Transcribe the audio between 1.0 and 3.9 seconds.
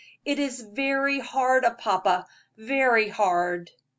hard of papa very hard."